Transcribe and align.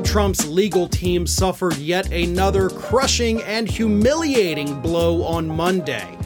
Donald 0.00 0.12
Trump's 0.12 0.46
legal 0.46 0.88
team 0.88 1.26
suffered 1.26 1.76
yet 1.76 2.10
another 2.10 2.70
crushing 2.70 3.42
and 3.42 3.68
humiliating 3.68 4.80
blow 4.80 5.22
on 5.24 5.46
Monday 5.46 6.16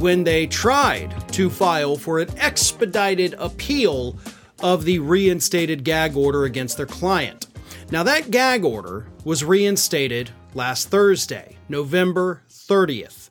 when 0.00 0.22
they 0.22 0.46
tried 0.46 1.14
to 1.32 1.48
file 1.48 1.96
for 1.96 2.18
an 2.18 2.28
expedited 2.38 3.34
appeal 3.38 4.18
of 4.60 4.84
the 4.84 4.98
reinstated 4.98 5.82
gag 5.82 6.14
order 6.14 6.44
against 6.44 6.76
their 6.76 6.84
client. 6.84 7.46
Now, 7.90 8.02
that 8.02 8.30
gag 8.30 8.66
order 8.66 9.06
was 9.24 9.42
reinstated 9.42 10.28
last 10.52 10.90
Thursday, 10.90 11.56
November 11.70 12.42
30th. 12.50 13.30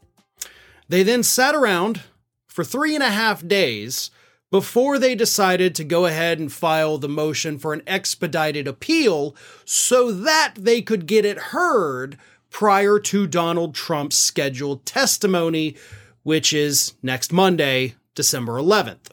They 0.90 1.04
then 1.04 1.22
sat 1.22 1.54
around 1.54 2.02
for 2.48 2.64
three 2.64 2.96
and 2.96 3.04
a 3.04 3.12
half 3.12 3.48
days 3.48 4.10
before 4.52 5.00
they 5.00 5.16
decided 5.16 5.74
to 5.74 5.84
go 5.84 6.06
ahead 6.06 6.38
and 6.38 6.52
file 6.52 6.98
the 6.98 7.10
motion 7.10 7.58
for 7.58 7.74
an 7.74 7.82
expedited 7.88 8.68
appeal 8.68 9.36
so 9.66 10.12
that 10.12 10.54
they 10.58 10.82
could 10.82 11.08
get 11.08 11.26
it 11.26 11.38
heard 11.38 12.18
prior 12.50 13.00
to 13.00 13.26
Donald 13.26 13.74
Trump's 13.74 14.18
scheduled 14.18 14.86
testimony, 14.86 15.76
which 16.24 16.52
is 16.52 16.94
next 17.02 17.32
Monday, 17.32 17.96
December 18.14 18.54
11th. 18.54 19.10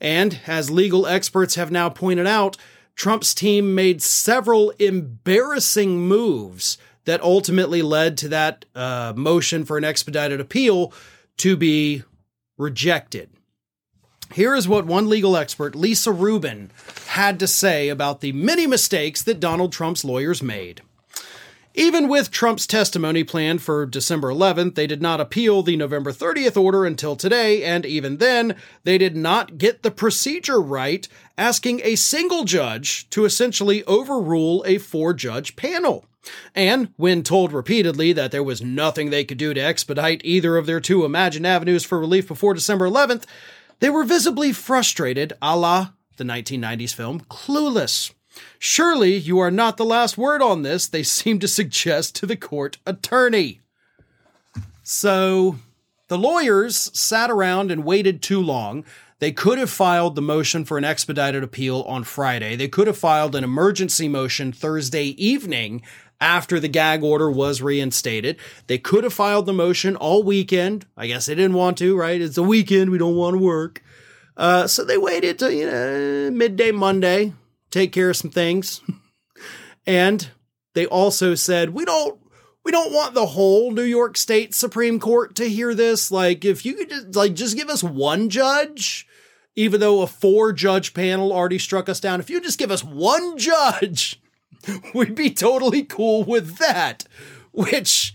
And 0.00 0.40
as 0.46 0.70
legal 0.70 1.06
experts 1.06 1.56
have 1.56 1.70
now 1.70 1.90
pointed 1.90 2.26
out, 2.26 2.56
Trump's 2.96 3.34
team 3.34 3.74
made 3.74 4.00
several 4.00 4.70
embarrassing 4.78 6.00
moves 6.00 6.78
that 7.04 7.22
ultimately 7.22 7.82
led 7.82 8.16
to 8.18 8.28
that 8.28 8.64
uh, 8.74 9.12
motion 9.14 9.66
for 9.66 9.76
an 9.76 9.84
expedited 9.84 10.40
appeal 10.40 10.92
to 11.36 11.56
be 11.56 12.02
rejected. 12.56 13.30
Here 14.32 14.54
is 14.54 14.68
what 14.68 14.86
one 14.86 15.08
legal 15.08 15.36
expert, 15.36 15.74
Lisa 15.74 16.12
Rubin, 16.12 16.70
had 17.08 17.40
to 17.40 17.48
say 17.48 17.88
about 17.88 18.20
the 18.20 18.32
many 18.32 18.64
mistakes 18.64 19.22
that 19.22 19.40
Donald 19.40 19.72
Trump's 19.72 20.04
lawyers 20.04 20.40
made. 20.40 20.82
Even 21.74 22.08
with 22.08 22.30
Trump's 22.30 22.66
testimony 22.66 23.24
planned 23.24 23.62
for 23.62 23.86
December 23.86 24.28
11th, 24.28 24.76
they 24.76 24.86
did 24.86 25.02
not 25.02 25.20
appeal 25.20 25.62
the 25.62 25.76
November 25.76 26.12
30th 26.12 26.60
order 26.60 26.84
until 26.84 27.16
today, 27.16 27.64
and 27.64 27.84
even 27.84 28.18
then, 28.18 28.54
they 28.84 28.98
did 28.98 29.16
not 29.16 29.58
get 29.58 29.82
the 29.82 29.90
procedure 29.90 30.60
right, 30.60 31.08
asking 31.36 31.80
a 31.82 31.96
single 31.96 32.44
judge 32.44 33.10
to 33.10 33.24
essentially 33.24 33.84
overrule 33.84 34.64
a 34.66 34.78
four 34.78 35.12
judge 35.12 35.56
panel. 35.56 36.04
And 36.54 36.92
when 36.96 37.22
told 37.22 37.52
repeatedly 37.52 38.12
that 38.12 38.30
there 38.30 38.44
was 38.44 38.62
nothing 38.62 39.10
they 39.10 39.24
could 39.24 39.38
do 39.38 39.54
to 39.54 39.60
expedite 39.60 40.20
either 40.24 40.56
of 40.56 40.66
their 40.66 40.80
two 40.80 41.04
imagined 41.04 41.46
avenues 41.46 41.84
for 41.84 41.98
relief 41.98 42.28
before 42.28 42.54
December 42.54 42.88
11th, 42.88 43.24
they 43.80 43.90
were 43.90 44.04
visibly 44.04 44.52
frustrated, 44.52 45.32
a 45.42 45.56
la 45.56 45.90
the 46.20 46.24
1990s 46.24 46.94
film 46.94 47.20
Clueless. 47.22 48.12
Surely 48.58 49.16
you 49.16 49.38
are 49.38 49.50
not 49.50 49.76
the 49.76 49.84
last 49.84 50.16
word 50.16 50.42
on 50.42 50.62
this, 50.62 50.86
they 50.86 51.02
seem 51.02 51.38
to 51.40 51.48
suggest 51.48 52.14
to 52.16 52.26
the 52.26 52.36
court 52.36 52.78
attorney. 52.86 53.60
So 54.82 55.56
the 56.08 56.18
lawyers 56.18 56.90
sat 56.98 57.30
around 57.30 57.70
and 57.70 57.84
waited 57.84 58.22
too 58.22 58.40
long. 58.40 58.84
They 59.18 59.32
could 59.32 59.58
have 59.58 59.70
filed 59.70 60.14
the 60.14 60.22
motion 60.22 60.64
for 60.64 60.78
an 60.78 60.84
expedited 60.84 61.42
appeal 61.42 61.82
on 61.82 62.04
Friday. 62.04 62.56
They 62.56 62.68
could 62.68 62.86
have 62.86 62.98
filed 62.98 63.34
an 63.34 63.44
emergency 63.44 64.08
motion 64.08 64.52
Thursday 64.52 65.08
evening 65.22 65.82
after 66.20 66.60
the 66.60 66.68
gag 66.68 67.02
order 67.02 67.30
was 67.30 67.62
reinstated. 67.62 68.36
They 68.66 68.78
could 68.78 69.04
have 69.04 69.14
filed 69.14 69.46
the 69.46 69.52
motion 69.52 69.96
all 69.96 70.22
weekend. 70.22 70.86
I 70.96 71.06
guess 71.06 71.26
they 71.26 71.34
didn't 71.34 71.54
want 71.54 71.78
to, 71.78 71.96
right? 71.96 72.20
It's 72.20 72.36
a 72.36 72.42
weekend. 72.42 72.90
We 72.90 72.98
don't 72.98 73.16
want 73.16 73.34
to 73.34 73.42
work. 73.42 73.82
Uh, 74.36 74.66
so 74.66 74.84
they 74.84 74.98
waited 74.98 75.38
till, 75.38 75.50
you 75.50 75.66
know, 75.66 76.30
midday 76.30 76.70
Monday, 76.72 77.32
take 77.70 77.92
care 77.92 78.10
of 78.10 78.16
some 78.16 78.30
things. 78.30 78.80
and 79.86 80.30
they 80.74 80.86
also 80.86 81.34
said, 81.34 81.70
we 81.70 81.84
don't, 81.84 82.18
we 82.64 82.72
don't 82.72 82.92
want 82.92 83.14
the 83.14 83.26
whole 83.26 83.70
New 83.70 83.82
York 83.82 84.16
State 84.16 84.54
Supreme 84.54 85.00
Court 85.00 85.34
to 85.36 85.48
hear 85.48 85.74
this. 85.74 86.10
Like, 86.10 86.44
if 86.44 86.64
you 86.64 86.74
could 86.74 86.90
just, 86.90 87.16
like, 87.16 87.34
just 87.34 87.56
give 87.56 87.68
us 87.68 87.82
one 87.82 88.28
judge, 88.28 89.06
even 89.56 89.80
though 89.80 90.02
a 90.02 90.06
four 90.06 90.52
judge 90.52 90.94
panel 90.94 91.32
already 91.32 91.58
struck 91.58 91.88
us 91.88 92.00
down, 92.00 92.20
if 92.20 92.30
you 92.30 92.40
just 92.40 92.58
give 92.58 92.70
us 92.70 92.84
one 92.84 93.38
judge, 93.38 94.20
we'd 94.94 95.14
be 95.14 95.30
totally 95.30 95.82
cool 95.82 96.24
with 96.24 96.56
that, 96.58 97.04
which 97.52 98.14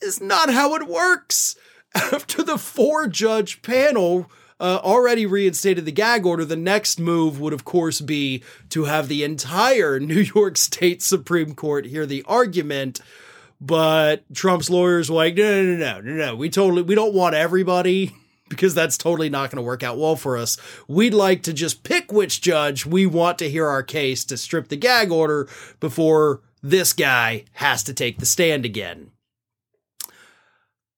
is 0.00 0.20
not 0.20 0.52
how 0.52 0.74
it 0.74 0.86
works. 0.86 1.56
After 1.94 2.42
the 2.42 2.58
four 2.58 3.06
judge 3.06 3.62
panel 3.62 4.30
uh, 4.58 4.80
already 4.82 5.26
reinstated 5.26 5.84
the 5.84 5.92
gag 5.92 6.26
order, 6.26 6.44
the 6.44 6.56
next 6.56 6.98
move 6.98 7.40
would, 7.40 7.52
of 7.52 7.64
course, 7.64 8.00
be 8.00 8.42
to 8.70 8.84
have 8.84 9.08
the 9.08 9.22
entire 9.22 10.00
New 10.00 10.20
York 10.20 10.56
State 10.56 11.02
Supreme 11.02 11.54
Court 11.54 11.86
hear 11.86 12.06
the 12.06 12.24
argument. 12.26 13.00
But 13.60 14.24
Trump's 14.34 14.68
lawyers 14.68 15.08
were 15.08 15.16
like, 15.16 15.36
no, 15.36 15.62
no, 15.62 15.76
no, 15.76 15.76
no, 15.76 16.00
no, 16.00 16.26
no. 16.26 16.36
We 16.36 16.50
totally, 16.50 16.82
we 16.82 16.94
don't 16.94 17.14
want 17.14 17.34
everybody 17.34 18.14
because 18.48 18.74
that's 18.74 18.98
totally 18.98 19.30
not 19.30 19.50
going 19.50 19.56
to 19.56 19.66
work 19.66 19.82
out 19.82 19.98
well 19.98 20.16
for 20.16 20.36
us. 20.36 20.58
We'd 20.86 21.14
like 21.14 21.42
to 21.44 21.52
just 21.52 21.82
pick 21.82 22.12
which 22.12 22.40
judge 22.40 22.84
we 22.84 23.06
want 23.06 23.38
to 23.38 23.50
hear 23.50 23.66
our 23.66 23.82
case 23.82 24.24
to 24.26 24.36
strip 24.36 24.68
the 24.68 24.76
gag 24.76 25.10
order 25.10 25.48
before 25.80 26.42
this 26.62 26.92
guy 26.92 27.44
has 27.52 27.82
to 27.84 27.94
take 27.94 28.18
the 28.18 28.26
stand 28.26 28.64
again. 28.64 29.10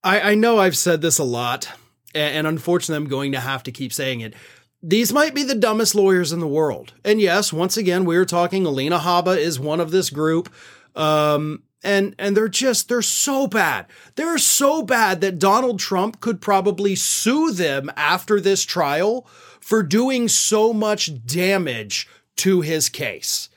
I, 0.03 0.33
I 0.33 0.35
know 0.35 0.59
I've 0.59 0.77
said 0.77 1.03
this 1.03 1.19
a 1.19 1.25
lot, 1.25 1.69
and 2.15 2.47
unfortunately, 2.47 3.05
I'm 3.05 3.11
going 3.11 3.33
to 3.33 3.41
have 3.41 3.65
to 3.65 3.73
keep 3.73 3.93
saying 3.93 4.21
it. 4.21 4.35
These 4.83 5.13
might 5.13 5.35
be 5.35 5.43
the 5.43 5.55
dumbest 5.55 5.97
lawyers 5.97 6.33
in 6.33 6.39
the 6.39 6.47
world. 6.47 6.93
And 7.05 7.21
yes, 7.21 7.53
once 7.53 7.77
again, 7.77 8.05
we 8.05 8.17
are 8.17 8.25
talking 8.25 8.65
Alina 8.65 8.99
Habba 8.99 9.37
is 9.37 9.59
one 9.59 9.81
of 9.81 9.91
this 9.91 10.11
group. 10.11 10.49
Um, 10.95 11.65
and 11.87 12.15
and 12.19 12.37
they're 12.37 12.49
just 12.49 12.89
they're 12.89 13.01
so 13.01 13.47
bad. 13.47 13.87
They're 14.17 14.39
so 14.39 14.83
bad 14.83 15.21
that 15.21 15.39
Donald 15.39 15.79
Trump 15.79 16.21
could 16.21 16.41
probably 16.41 16.97
sue 16.97 17.53
them 17.53 17.91
after 17.97 18.41
this 18.41 18.65
trial 18.65 19.27
for 19.61 19.83
doing 19.83 20.29
so 20.29 20.73
much 20.73 21.25
damage 21.25 22.09
to 22.37 22.61
his 22.61 22.89
case. 22.89 23.49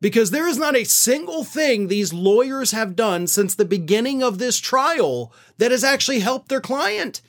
Because 0.00 0.30
there 0.30 0.48
is 0.48 0.58
not 0.58 0.76
a 0.76 0.84
single 0.84 1.44
thing 1.44 1.86
these 1.86 2.12
lawyers 2.12 2.72
have 2.72 2.96
done 2.96 3.26
since 3.26 3.54
the 3.54 3.64
beginning 3.64 4.22
of 4.22 4.38
this 4.38 4.58
trial 4.58 5.32
that 5.58 5.70
has 5.70 5.84
actually 5.84 6.20
helped 6.20 6.48
their 6.48 6.60
client. 6.60 7.20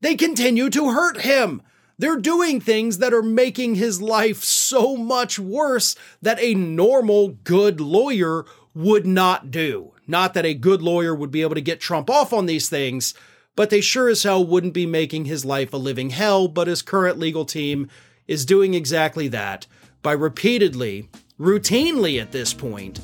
They 0.00 0.14
continue 0.14 0.70
to 0.70 0.90
hurt 0.90 1.22
him. 1.22 1.62
They're 1.98 2.18
doing 2.18 2.60
things 2.60 2.98
that 2.98 3.14
are 3.14 3.22
making 3.22 3.76
his 3.76 4.02
life 4.02 4.44
so 4.44 4.96
much 4.96 5.38
worse 5.38 5.96
that 6.20 6.40
a 6.40 6.54
normal 6.54 7.28
good 7.28 7.80
lawyer 7.80 8.44
would 8.76 9.06
not 9.06 9.50
do. 9.50 9.92
Not 10.06 10.34
that 10.34 10.44
a 10.44 10.52
good 10.52 10.82
lawyer 10.82 11.14
would 11.14 11.30
be 11.30 11.40
able 11.40 11.54
to 11.54 11.62
get 11.62 11.80
Trump 11.80 12.10
off 12.10 12.32
on 12.32 12.44
these 12.44 12.68
things, 12.68 13.14
but 13.56 13.70
they 13.70 13.80
sure 13.80 14.10
as 14.10 14.22
hell 14.22 14.46
wouldn't 14.46 14.74
be 14.74 14.84
making 14.84 15.24
his 15.24 15.46
life 15.46 15.72
a 15.72 15.78
living 15.78 16.10
hell. 16.10 16.46
But 16.46 16.68
his 16.68 16.82
current 16.82 17.18
legal 17.18 17.46
team 17.46 17.88
is 18.28 18.44
doing 18.44 18.74
exactly 18.74 19.28
that 19.28 19.66
by 20.02 20.12
repeatedly, 20.12 21.08
routinely 21.40 22.20
at 22.20 22.32
this 22.32 22.52
point, 22.52 23.00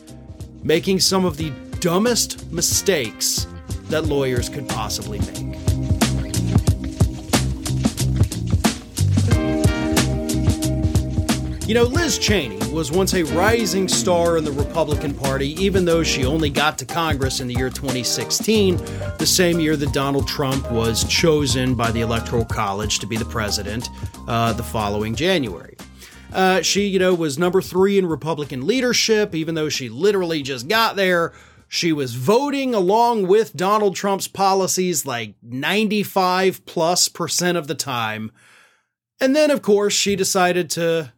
making 0.62 1.00
some 1.00 1.24
of 1.24 1.38
the 1.38 1.50
dumbest 1.80 2.52
mistakes 2.52 3.46
that 3.84 4.04
lawyers 4.04 4.50
could 4.50 4.68
possibly 4.68 5.20
make. 5.20 5.51
You 11.64 11.74
know, 11.74 11.84
Liz 11.84 12.18
Cheney 12.18 12.58
was 12.72 12.90
once 12.90 13.14
a 13.14 13.22
rising 13.22 13.86
star 13.86 14.36
in 14.36 14.44
the 14.44 14.50
Republican 14.50 15.14
Party, 15.14 15.50
even 15.62 15.84
though 15.84 16.02
she 16.02 16.24
only 16.26 16.50
got 16.50 16.76
to 16.78 16.84
Congress 16.84 17.38
in 17.38 17.46
the 17.46 17.54
year 17.54 17.70
2016, 17.70 18.76
the 19.18 19.24
same 19.24 19.60
year 19.60 19.76
that 19.76 19.92
Donald 19.92 20.26
Trump 20.26 20.68
was 20.72 21.04
chosen 21.04 21.76
by 21.76 21.92
the 21.92 22.00
Electoral 22.00 22.44
College 22.44 22.98
to 22.98 23.06
be 23.06 23.16
the 23.16 23.24
president 23.24 23.88
uh, 24.26 24.52
the 24.52 24.62
following 24.62 25.14
January. 25.14 25.76
Uh, 26.32 26.62
she, 26.62 26.86
you 26.86 26.98
know, 26.98 27.14
was 27.14 27.38
number 27.38 27.62
three 27.62 27.96
in 27.96 28.06
Republican 28.06 28.66
leadership, 28.66 29.32
even 29.32 29.54
though 29.54 29.68
she 29.68 29.88
literally 29.88 30.42
just 30.42 30.66
got 30.66 30.96
there. 30.96 31.32
She 31.68 31.92
was 31.92 32.16
voting 32.16 32.74
along 32.74 33.28
with 33.28 33.56
Donald 33.56 33.94
Trump's 33.94 34.28
policies 34.28 35.06
like 35.06 35.36
95 35.40 36.66
plus 36.66 37.08
percent 37.08 37.56
of 37.56 37.68
the 37.68 37.76
time. 37.76 38.32
And 39.20 39.36
then, 39.36 39.52
of 39.52 39.62
course, 39.62 39.94
she 39.94 40.16
decided 40.16 40.68
to 40.70 41.12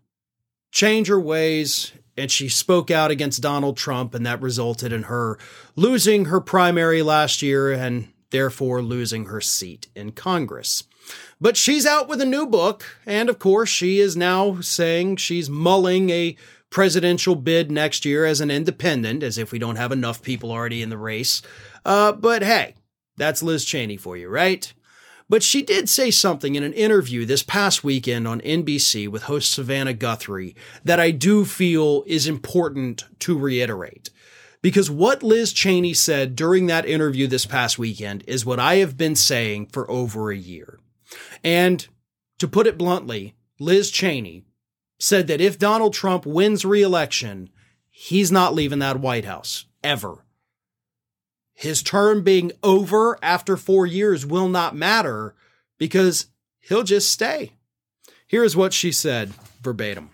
change 0.75 1.07
her 1.07 1.21
ways 1.21 1.93
and 2.17 2.31
she 2.31 2.49
spoke 2.49 2.91
out 2.91 3.11
against 3.11 3.43
Donald 3.43 3.77
Trump, 3.77 4.15
and 4.15 4.27
that 4.27 4.43
resulted 4.43 4.93
in 4.93 5.05
her 5.05 5.39
losing 5.75 6.27
her 6.27 6.41
primary 6.41 7.03
last 7.03 7.43
year 7.43 7.73
and 7.73 8.13
therefore 8.31 8.83
losing 8.83 9.27
her 9.27 9.41
seat 9.41 9.89
in 9.95 10.13
Congress. 10.13 10.85
But 11.41 11.57
she's 11.57 11.87
out 11.87 12.09
with 12.09 12.21
a 12.21 12.27
new 12.27 12.47
book, 12.47 12.85
and 13.05 13.29
of 13.29 13.39
course, 13.39 13.69
she 13.69 14.01
is 14.01 14.17
now 14.17 14.61
saying 14.61 15.17
she's 15.17 15.51
mulling 15.51 16.11
a 16.11 16.37
presidential 16.71 17.37
bid 17.37 17.71
next 17.71 18.05
year 18.05 18.25
as 18.25 18.41
an 18.41 18.51
independent, 18.51 19.23
as 19.23 19.39
if 19.39 19.53
we 19.53 19.59
don't 19.59 19.77
have 19.77 19.93
enough 19.93 20.23
people 20.23 20.51
already 20.51 20.83
in 20.83 20.89
the 20.89 20.99
race. 20.99 21.43
Uh, 21.85 22.13
but 22.13 22.43
hey, 22.43 22.75
that's 23.17 23.43
Liz 23.43 23.65
Cheney 23.65 23.97
for 23.97 24.17
you, 24.17 24.29
right? 24.29 24.73
But 25.29 25.43
she 25.43 25.63
did 25.63 25.89
say 25.89 26.11
something 26.11 26.55
in 26.55 26.63
an 26.63 26.75
interview 26.75 27.25
this 27.25 27.43
past 27.43 27.83
weekend 27.83 28.29
on 28.29 28.41
NBC 28.43 29.09
with 29.09 29.25
host 29.25 29.51
Savannah 29.51 29.95
Guthrie 29.95 30.55
that 30.85 31.01
I 31.01 31.11
do 31.11 31.45
feel 31.45 32.05
is 32.07 32.27
important 32.27 33.05
to 33.21 33.39
reiterate. 33.39 34.11
Because 34.61 34.91
what 34.91 35.23
Liz 35.23 35.53
Cheney 35.53 35.95
said 35.95 36.37
during 36.37 36.67
that 36.67 36.87
interview 36.87 37.27
this 37.27 37.47
past 37.47 37.79
weekend 37.79 38.25
is 38.27 38.47
what 38.47 38.61
I 38.61 38.77
have 38.77 38.97
been 38.97 39.15
saying 39.15 39.67
for 39.67 39.91
over 39.91 40.31
a 40.31 40.37
year. 40.37 40.79
And 41.43 41.87
to 42.39 42.49
put 42.49 42.67
it 42.67 42.79
bluntly, 42.79 43.35
Liz 43.59 43.91
Cheney 43.91 44.45
said 44.99 45.27
that 45.27 45.41
if 45.41 45.59
Donald 45.59 45.93
Trump 45.93 46.25
wins 46.25 46.65
re-election, 46.65 47.51
he's 47.91 48.33
not 48.33 48.55
leaving 48.55 48.79
that 48.79 49.01
White 49.01 49.25
House 49.25 49.67
ever. 49.83 50.24
His 51.55 51.83
term 51.83 52.23
being 52.23 52.53
over 52.63 53.19
after 53.23 53.57
four 53.57 53.87
years 53.87 54.27
will 54.27 54.49
not 54.49 54.75
matter 54.75 55.35
because 55.79 56.27
he'll 56.61 56.83
just 56.83 57.11
stay. 57.11 57.53
Here's 58.27 58.57
what 58.57 58.73
she 58.73 58.91
said 58.91 59.33
verbatim. 59.63 60.11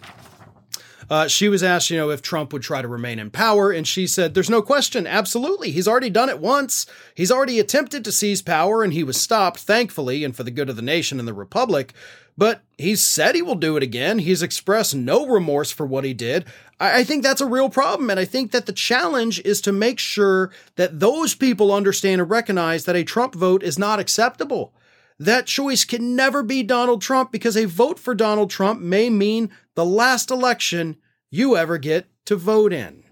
Uh, 1.08 1.26
she 1.26 1.48
was 1.48 1.64
asked, 1.64 1.90
you 1.90 1.96
know, 1.96 2.10
if 2.10 2.22
Trump 2.22 2.52
would 2.52 2.62
try 2.62 2.81
to 2.81 2.87
remain 2.87 3.19
in 3.19 3.31
power, 3.31 3.72
and 3.72 3.87
she 3.87 4.06
said, 4.06 4.32
There's 4.32 4.48
no 4.48 4.62
question, 4.62 5.08
absolutely. 5.08 5.72
He's 5.72 5.88
already 5.88 6.08
done 6.08 6.28
it 6.28 6.38
once. 6.38 6.87
He's 7.16 7.32
already 7.32 7.58
attempted 7.58 8.04
to 8.04 8.12
seize 8.12 8.43
power, 8.43 8.84
and 8.84 8.93
he 8.93 9.02
was 9.02 9.20
stopped, 9.20 9.58
thankfully, 9.58 10.22
and 10.22 10.36
for 10.36 10.44
the 10.44 10.52
good 10.52 10.70
of 10.70 10.76
the 10.76 10.82
nation 10.82 11.19
and 11.19 11.26
the 11.26 11.34
republic. 11.34 11.94
But 12.40 12.62
he's 12.78 13.02
said 13.02 13.34
he 13.34 13.42
will 13.42 13.54
do 13.54 13.76
it 13.76 13.82
again. 13.82 14.20
He's 14.20 14.42
expressed 14.42 14.94
no 14.94 15.26
remorse 15.26 15.70
for 15.70 15.84
what 15.84 16.04
he 16.04 16.14
did. 16.14 16.46
I, 16.81 17.00
I 17.00 17.04
think 17.04 17.22
that's 17.22 17.42
a 17.42 17.46
real 17.46 17.69
problem, 17.69 18.08
and 18.08 18.19
I 18.19 18.25
think 18.25 18.50
that 18.52 18.64
the 18.64 18.72
challenge 18.72 19.42
is 19.44 19.60
to 19.60 19.72
make 19.72 19.98
sure 19.98 20.50
that 20.76 21.00
those 21.00 21.34
people 21.34 21.70
understand 21.70 22.19
and 22.19 22.31
recognize 22.31 22.87
that 22.87 22.96
a 22.96 23.04
Trump 23.04 23.34
vote 23.34 23.62
is 23.62 23.78
not 23.78 24.00
acceptable. 24.00 24.72
That 25.19 25.44
choice 25.44 25.84
can 25.84 26.16
never 26.16 26.42
be 26.42 26.62
Donald 26.62 27.02
Trump 27.02 27.31
because 27.31 27.58
a 27.58 27.66
vote 27.66 27.98
for 27.98 28.14
Donald 28.14 28.48
Trump 28.48 28.81
may 28.81 29.10
mean 29.10 29.50
the 29.75 29.84
last 29.84 30.31
election 30.31 30.96
you 31.31 31.58
ever 31.58 31.76
get 31.76 32.06
to 32.25 32.36
vote 32.36 32.72
in. 32.72 33.04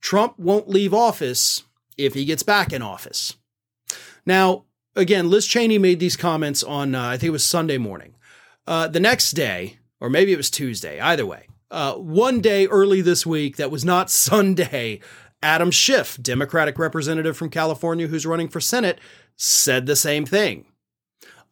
Trump 0.00 0.40
won't 0.40 0.68
leave 0.68 0.92
office 0.92 1.62
if 1.96 2.14
he 2.14 2.24
gets 2.24 2.42
back 2.42 2.72
in 2.72 2.82
office. 2.82 3.36
Now, 4.26 4.64
again, 4.96 5.30
Liz 5.30 5.46
Cheney 5.46 5.78
made 5.78 6.00
these 6.00 6.16
comments 6.16 6.62
on, 6.62 6.94
uh, 6.94 7.08
I 7.08 7.16
think 7.16 7.28
it 7.28 7.30
was 7.30 7.44
Sunday 7.44 7.78
morning. 7.78 8.14
Uh, 8.66 8.88
the 8.88 9.00
next 9.00 9.32
day, 9.32 9.78
or 10.00 10.08
maybe 10.08 10.32
it 10.32 10.36
was 10.36 10.50
Tuesday, 10.50 11.00
either 11.00 11.26
way, 11.26 11.46
uh, 11.70 11.94
one 11.94 12.40
day 12.40 12.66
early 12.66 13.00
this 13.00 13.26
week 13.26 13.56
that 13.56 13.70
was 13.70 13.84
not 13.84 14.10
Sunday, 14.10 15.00
Adam 15.42 15.70
Schiff, 15.70 16.18
Democratic 16.20 16.78
representative 16.78 17.36
from 17.36 17.50
California 17.50 18.06
who's 18.06 18.26
running 18.26 18.48
for 18.48 18.60
Senate, 18.60 18.98
said 19.36 19.86
the 19.86 19.96
same 19.96 20.24
thing. 20.24 20.66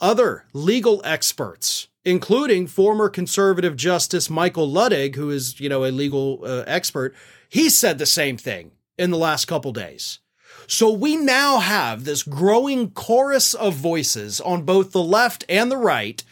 Other 0.00 0.46
legal 0.52 1.00
experts, 1.04 1.88
including 2.04 2.66
former 2.66 3.08
conservative 3.08 3.76
justice 3.76 4.30
Michael 4.30 4.68
Luttig, 4.68 5.14
who 5.14 5.30
is, 5.30 5.60
you 5.60 5.68
know, 5.68 5.84
a 5.84 5.92
legal 5.92 6.40
uh, 6.44 6.64
expert, 6.66 7.14
he 7.48 7.68
said 7.68 7.98
the 7.98 8.06
same 8.06 8.36
thing 8.36 8.72
in 8.96 9.10
the 9.10 9.18
last 9.18 9.44
couple 9.44 9.72
days. 9.72 10.20
So 10.66 10.90
we 10.90 11.16
now 11.16 11.58
have 11.58 12.04
this 12.04 12.22
growing 12.22 12.90
chorus 12.90 13.54
of 13.54 13.74
voices 13.74 14.40
on 14.40 14.62
both 14.62 14.92
the 14.92 15.02
left 15.02 15.44
and 15.48 15.70
the 15.70 15.76
right 15.76 16.22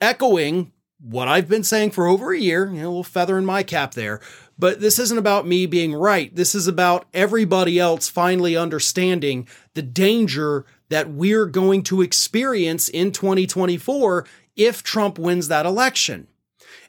echoing 0.00 0.72
what 1.00 1.28
I've 1.28 1.48
been 1.48 1.64
saying 1.64 1.92
for 1.92 2.06
over 2.06 2.32
a 2.32 2.38
year, 2.38 2.66
you 2.66 2.80
know, 2.80 2.86
a 2.86 2.88
little 2.88 3.04
feather 3.04 3.38
in 3.38 3.44
my 3.44 3.62
cap 3.62 3.94
there. 3.94 4.20
But 4.58 4.80
this 4.80 4.98
isn't 4.98 5.18
about 5.18 5.46
me 5.46 5.66
being 5.66 5.94
right. 5.94 6.34
This 6.34 6.54
is 6.54 6.66
about 6.66 7.06
everybody 7.14 7.78
else 7.78 8.08
finally 8.08 8.56
understanding 8.56 9.46
the 9.74 9.82
danger 9.82 10.66
that 10.88 11.10
we're 11.10 11.46
going 11.46 11.82
to 11.84 12.02
experience 12.02 12.88
in 12.88 13.12
2024 13.12 14.26
if 14.56 14.82
Trump 14.82 15.18
wins 15.18 15.46
that 15.48 15.66
election. 15.66 16.26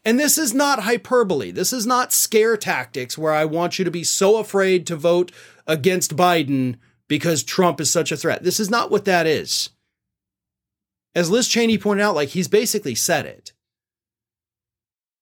And 0.04 0.19
this 0.19 0.38
is 0.38 0.54
not 0.54 0.84
hyperbole. 0.84 1.51
This 1.51 1.72
is 1.72 1.86
not 1.86 2.13
scare 2.13 2.57
tactics 2.57 3.18
where 3.18 3.34
I 3.34 3.46
want 3.46 3.78
you 3.78 3.86
to 3.86 3.92
be 3.92 4.04
so 4.04 4.38
afraid 4.38 4.88
to 4.88 4.96
vote 4.96 5.31
against 5.68 6.16
Biden 6.16 6.78
because 7.09 7.44
Trump 7.44 7.81
is 7.81 7.91
such 7.91 8.13
a 8.13 8.17
threat. 8.17 8.44
This 8.44 8.61
is 8.61 8.69
not 8.69 8.89
what 8.89 9.03
that 9.03 9.27
is. 9.27 9.71
As 11.13 11.29
Liz 11.29 11.50
Cheney 11.50 11.77
pointed 11.77 12.03
out, 12.03 12.15
like 12.15 12.29
he's 12.29 12.47
basically 12.47 12.95
said 12.95 13.25
it. 13.25 13.51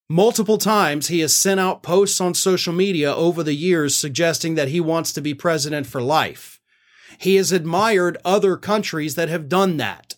Multiple 0.09 0.57
times 0.57 1.07
he 1.07 1.21
has 1.21 1.33
sent 1.33 1.59
out 1.59 1.83
posts 1.83 2.21
on 2.21 2.33
social 2.33 2.73
media 2.73 3.13
over 3.13 3.41
the 3.41 3.55
years 3.55 3.95
suggesting 3.95 4.55
that 4.55 4.67
he 4.67 4.79
wants 4.79 5.11
to 5.13 5.21
be 5.21 5.33
president 5.33 5.87
for 5.87 6.01
life. 6.01 6.59
He 7.17 7.35
has 7.35 7.51
admired 7.51 8.17
other 8.23 8.57
countries 8.57 9.15
that 9.15 9.29
have 9.29 9.49
done 9.49 9.77
that. 9.77 10.15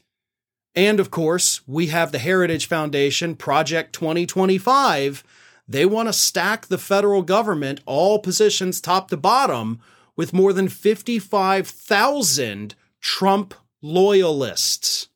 And 0.76 1.00
of 1.00 1.10
course, 1.10 1.68
we 1.68 1.88
have 1.88 2.12
the 2.12 2.20
Heritage 2.20 2.68
Foundation 2.68 3.36
Project 3.36 3.94
2025. 3.94 5.24
They 5.68 5.86
want 5.86 6.10
to 6.10 6.14
stack 6.14 6.68
the 6.68 6.78
federal 6.78 7.22
government, 7.22 7.82
all 7.86 8.20
positions 8.20 8.82
top 8.82 9.10
to 9.10 9.18
bottom, 9.18 9.80
with 10.20 10.34
more 10.34 10.52
than 10.52 10.68
55,000 10.68 12.76
Trump 13.00 13.54
loyalists. 13.82 15.08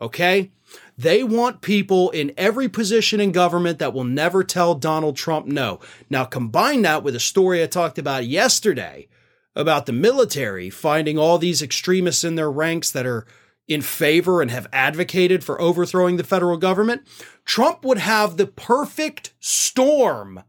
Okay? 0.00 0.50
They 0.98 1.22
want 1.22 1.60
people 1.60 2.10
in 2.10 2.32
every 2.36 2.68
position 2.68 3.20
in 3.20 3.30
government 3.30 3.78
that 3.78 3.94
will 3.94 4.02
never 4.02 4.42
tell 4.42 4.74
Donald 4.74 5.14
Trump 5.14 5.46
no. 5.46 5.78
Now, 6.10 6.24
combine 6.24 6.82
that 6.82 7.04
with 7.04 7.14
a 7.14 7.20
story 7.20 7.62
I 7.62 7.66
talked 7.66 7.96
about 7.96 8.26
yesterday 8.26 9.06
about 9.54 9.86
the 9.86 9.92
military 9.92 10.68
finding 10.68 11.16
all 11.16 11.38
these 11.38 11.62
extremists 11.62 12.24
in 12.24 12.34
their 12.34 12.50
ranks 12.50 12.90
that 12.90 13.06
are 13.06 13.28
in 13.68 13.82
favor 13.82 14.42
and 14.42 14.50
have 14.50 14.66
advocated 14.72 15.44
for 15.44 15.60
overthrowing 15.60 16.16
the 16.16 16.24
federal 16.24 16.56
government. 16.56 17.02
Trump 17.44 17.84
would 17.84 17.98
have 17.98 18.36
the 18.36 18.48
perfect 18.48 19.32
storm 19.38 20.42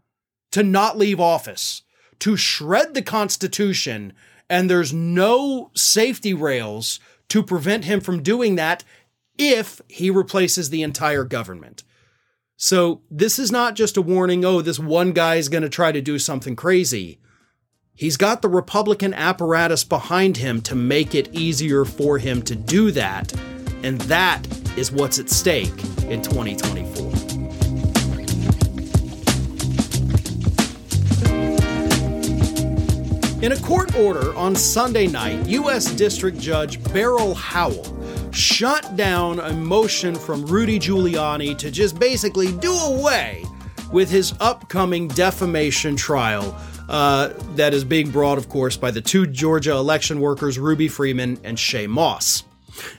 to 0.52 0.64
not 0.64 0.98
leave 0.98 1.20
office, 1.20 1.84
to 2.22 2.38
shred 2.38 2.94
the 2.94 3.02
Constitution, 3.02 4.14
and 4.50 4.70
there's 4.70 4.94
no 4.94 5.72
safety 5.76 6.34
rails 6.34 7.00
to 7.30 7.44
prevent 7.44 7.86
him 7.86 8.00
from 8.00 8.24
doing 8.24 8.56
that 8.56 8.84
if 9.38 9.82
he 9.88 10.10
replaces 10.10 10.70
the 10.70 10.84
entire 10.84 11.24
government. 11.24 11.84
So 12.58 13.02
this 13.10 13.40
is 13.40 13.52
not 13.52 13.76
just 13.76 13.98
a 13.98 14.02
warning, 14.02 14.46
oh, 14.46 14.62
this 14.62 14.78
one 14.78 15.14
guy 15.14 15.36
is 15.36 15.50
going 15.50 15.64
to 15.64 15.70
try 15.70 15.92
to 15.92 16.02
do 16.02 16.20
something 16.20 16.56
crazy. 16.56 17.20
He's 17.96 18.18
got 18.18 18.42
the 18.42 18.50
Republican 18.50 19.14
apparatus 19.14 19.84
behind 19.84 20.38
him 20.38 20.62
to 20.62 20.76
make 20.76 21.16
it 21.16 21.34
easier 21.34 21.86
for 21.86 22.20
him 22.20 22.42
to 22.44 22.56
do 22.56 22.92
that. 22.92 23.34
And 23.84 24.00
that 24.02 24.46
is 24.78 24.92
what's 24.92 25.18
at 25.18 25.30
stake 25.30 25.70
in 26.04 26.22
2024. 26.22 27.21
In 33.42 33.54
a 33.54 33.60
court 33.60 33.96
order 33.96 34.36
on 34.36 34.56
Sunday 34.56 35.08
night, 35.08 35.48
U.S. 35.48 35.92
District 35.96 36.38
Judge 36.38 36.82
Beryl 36.94 37.34
Howell 37.34 38.32
shut 38.32 38.96
down 38.96 39.40
a 39.40 39.52
motion 39.52 40.14
from 40.14 40.46
Rudy 40.46 40.78
Giuliani 40.78 41.58
to 41.58 41.72
just 41.72 41.98
basically 41.98 42.52
do 42.58 42.72
away 42.72 43.44
with 43.92 44.12
his 44.12 44.36
upcoming 44.40 45.08
defamation 45.08 45.96
trial 45.96 46.56
uh, 46.88 47.30
that 47.56 47.74
is 47.74 47.84
being 47.84 48.12
brought, 48.12 48.38
of 48.38 48.48
course, 48.48 48.78
by 48.78 48.92
the 48.92 49.02
two 49.02 49.26
Georgia 49.26 49.72
election 49.72 50.20
workers, 50.20 50.60
Ruby 50.60 50.88
Freeman 50.88 51.40
and 51.44 51.58
Shaye 51.58 51.90
Moss. 51.90 52.44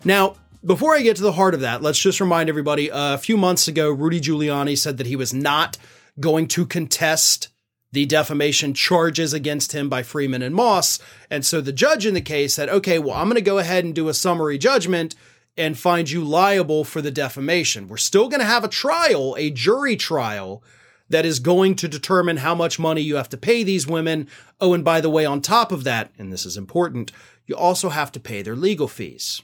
Now, 0.04 0.34
before 0.66 0.96
I 0.96 1.02
get 1.02 1.18
to 1.18 1.22
the 1.22 1.30
heart 1.30 1.54
of 1.54 1.60
that, 1.60 1.82
let's 1.82 2.00
just 2.00 2.20
remind 2.20 2.48
everybody 2.48 2.90
uh, 2.90 3.14
a 3.14 3.18
few 3.18 3.36
months 3.36 3.68
ago, 3.68 3.92
Rudy 3.92 4.20
Giuliani 4.20 4.76
said 4.76 4.98
that 4.98 5.06
he 5.06 5.14
was 5.14 5.32
not 5.32 5.78
going 6.18 6.48
to 6.48 6.66
contest 6.66 7.51
the 7.92 8.06
defamation 8.06 8.74
charges 8.74 9.32
against 9.32 9.72
him 9.72 9.88
by 9.88 10.02
Freeman 10.02 10.42
and 10.42 10.54
Moss. 10.54 10.98
And 11.30 11.44
so 11.44 11.60
the 11.60 11.72
judge 11.72 12.06
in 12.06 12.14
the 12.14 12.20
case 12.20 12.54
said, 12.54 12.68
okay, 12.68 12.98
well, 12.98 13.16
I'm 13.16 13.26
going 13.26 13.34
to 13.34 13.42
go 13.42 13.58
ahead 13.58 13.84
and 13.84 13.94
do 13.94 14.08
a 14.08 14.14
summary 14.14 14.58
judgment 14.58 15.14
and 15.56 15.78
find 15.78 16.10
you 16.10 16.24
liable 16.24 16.84
for 16.84 17.02
the 17.02 17.10
defamation. 17.10 17.88
We're 17.88 17.98
still 17.98 18.28
going 18.28 18.40
to 18.40 18.46
have 18.46 18.64
a 18.64 18.68
trial, 18.68 19.36
a 19.38 19.50
jury 19.50 19.96
trial 19.96 20.62
that 21.10 21.26
is 21.26 21.40
going 21.40 21.74
to 21.76 21.88
determine 21.88 22.38
how 22.38 22.54
much 22.54 22.78
money 22.78 23.02
you 23.02 23.16
have 23.16 23.28
to 23.28 23.36
pay 23.36 23.62
these 23.62 23.86
women. 23.86 24.26
Oh, 24.60 24.72
and 24.72 24.82
by 24.82 25.02
the 25.02 25.10
way, 25.10 25.26
on 25.26 25.42
top 25.42 25.70
of 25.70 25.84
that, 25.84 26.10
and 26.18 26.32
this 26.32 26.46
is 26.46 26.56
important, 26.56 27.12
you 27.46 27.54
also 27.54 27.90
have 27.90 28.10
to 28.12 28.20
pay 28.20 28.40
their 28.40 28.56
legal 28.56 28.88
fees. 28.88 29.42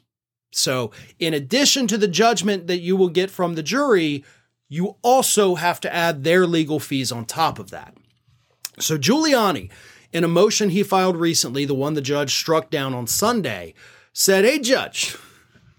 So, 0.50 0.92
in 1.18 1.34
addition 1.34 1.86
to 1.88 1.98
the 1.98 2.08
judgment 2.08 2.68
that 2.68 2.78
you 2.78 2.96
will 2.96 3.10
get 3.10 3.30
from 3.30 3.54
the 3.54 3.62
jury, 3.62 4.24
you 4.70 4.96
also 5.02 5.56
have 5.56 5.78
to 5.80 5.94
add 5.94 6.24
their 6.24 6.46
legal 6.46 6.80
fees 6.80 7.12
on 7.12 7.26
top 7.26 7.58
of 7.58 7.68
that. 7.70 7.94
So 8.80 8.98
Giuliani, 8.98 9.70
in 10.12 10.24
a 10.24 10.28
motion 10.28 10.70
he 10.70 10.82
filed 10.82 11.16
recently, 11.16 11.64
the 11.64 11.74
one 11.74 11.94
the 11.94 12.00
judge 12.00 12.34
struck 12.34 12.70
down 12.70 12.94
on 12.94 13.06
Sunday, 13.06 13.74
said, 14.12 14.44
Hey, 14.44 14.58
judge, 14.58 15.16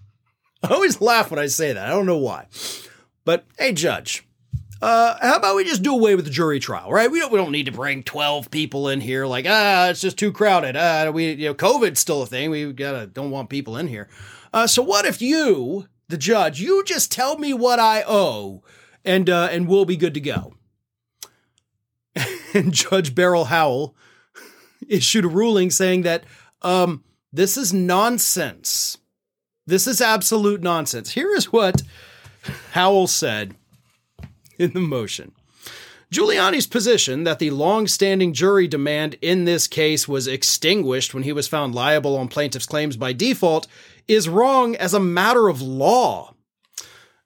I 0.63 0.73
always 0.73 1.01
laugh 1.01 1.31
when 1.31 1.39
I 1.39 1.47
say 1.47 1.73
that. 1.73 1.85
I 1.85 1.89
don't 1.89 2.05
know 2.05 2.17
why. 2.17 2.47
But 3.25 3.45
hey, 3.57 3.73
judge, 3.73 4.27
uh, 4.81 5.17
how 5.21 5.35
about 5.35 5.55
we 5.55 5.63
just 5.63 5.83
do 5.83 5.93
away 5.93 6.15
with 6.15 6.25
the 6.25 6.31
jury 6.31 6.59
trial, 6.59 6.91
right? 6.91 7.11
We 7.11 7.19
don't 7.19 7.31
we 7.31 7.37
don't 7.37 7.51
need 7.51 7.65
to 7.65 7.71
bring 7.71 8.03
twelve 8.03 8.49
people 8.49 8.89
in 8.89 9.01
here. 9.01 9.25
Like 9.25 9.45
ah, 9.47 9.89
it's 9.89 10.01
just 10.01 10.17
too 10.17 10.31
crowded. 10.31 10.75
Ah, 10.75 11.11
we 11.11 11.33
you 11.33 11.49
know 11.49 11.53
COVID's 11.53 11.99
still 11.99 12.21
a 12.21 12.25
thing. 12.25 12.49
We 12.49 12.71
gotta 12.73 13.07
don't 13.07 13.31
want 13.31 13.49
people 13.49 13.77
in 13.77 13.87
here. 13.87 14.09
Uh, 14.53 14.67
so 14.67 14.81
what 14.81 15.05
if 15.05 15.21
you, 15.21 15.87
the 16.07 16.17
judge, 16.17 16.59
you 16.59 16.83
just 16.85 17.11
tell 17.11 17.37
me 17.37 17.53
what 17.53 17.79
I 17.79 18.03
owe, 18.07 18.63
and 19.05 19.29
uh, 19.29 19.49
and 19.51 19.67
we'll 19.67 19.85
be 19.85 19.97
good 19.97 20.13
to 20.13 20.21
go. 20.21 20.55
and 22.53 22.73
Judge 22.73 23.15
Beryl 23.15 23.45
Howell 23.45 23.95
issued 24.87 25.25
a 25.25 25.29
ruling 25.29 25.69
saying 25.69 26.03
that 26.03 26.23
um, 26.61 27.03
this 27.31 27.57
is 27.57 27.73
nonsense. 27.73 28.97
This 29.67 29.87
is 29.87 30.01
absolute 30.01 30.61
nonsense. 30.61 31.11
Here 31.11 31.31
is 31.31 31.51
what 31.51 31.83
Howell 32.71 33.07
said 33.07 33.55
in 34.57 34.73
the 34.73 34.79
motion. 34.79 35.33
Giuliani's 36.11 36.65
position 36.65 37.23
that 37.23 37.37
the 37.37 37.51
long 37.51 37.85
standing 37.85 38.33
jury 38.33 38.67
demand 38.67 39.15
in 39.21 39.45
this 39.45 39.67
case 39.67 40.07
was 40.07 40.27
extinguished 40.27 41.13
when 41.13 41.21
he 41.21 41.31
was 41.31 41.47
found 41.47 41.75
liable 41.75 42.17
on 42.17 42.27
plaintiff's 42.27 42.65
claims 42.65 42.97
by 42.97 43.13
default 43.13 43.67
is 44.07 44.27
wrong 44.27 44.75
as 44.75 44.95
a 44.95 44.99
matter 44.99 45.47
of 45.49 45.61
law. 45.61 46.33